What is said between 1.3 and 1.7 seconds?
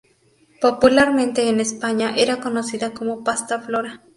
en